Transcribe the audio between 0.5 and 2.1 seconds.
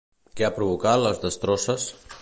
provocat les destrosses?